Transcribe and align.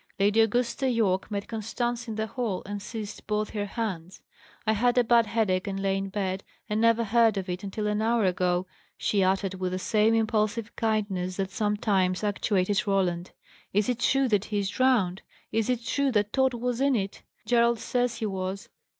Lady 0.17 0.39
Augusta 0.39 0.89
Yorke 0.89 1.29
met 1.29 1.47
Constance 1.47 2.07
in 2.07 2.15
the 2.15 2.25
hall, 2.25 2.63
and 2.65 2.81
seized 2.81 3.27
both 3.27 3.51
her 3.51 3.67
hands. 3.67 4.19
"I 4.65 4.73
had 4.73 4.97
a 4.97 5.03
bad 5.03 5.27
headache, 5.27 5.67
and 5.67 5.79
lay 5.79 5.95
in 5.95 6.09
bed, 6.09 6.43
and 6.67 6.81
never 6.81 7.03
heard 7.03 7.37
of 7.37 7.47
it 7.47 7.63
until 7.63 7.85
an 7.85 8.01
hour 8.01 8.25
ago!" 8.25 8.65
she 8.97 9.23
uttered 9.23 9.53
with 9.53 9.73
the 9.73 9.77
same 9.77 10.15
impulsive 10.15 10.75
kindness 10.75 11.37
that 11.37 11.51
sometimes 11.51 12.23
actuated 12.23 12.87
Roland. 12.87 13.29
"Is 13.73 13.89
it 13.89 13.99
true 13.99 14.27
that 14.29 14.45
he 14.45 14.57
is 14.57 14.69
drowned? 14.71 15.21
Is 15.51 15.69
it 15.69 15.85
true 15.85 16.11
that 16.13 16.33
Tod 16.33 16.55
was 16.55 16.81
in 16.81 16.95
it? 16.95 17.21
Gerald 17.45 17.77
says 17.77 18.15
he 18.15 18.25
was. 18.25 18.69